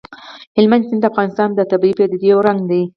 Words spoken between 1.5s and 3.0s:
د طبیعي پدیدو یو رنګ دی.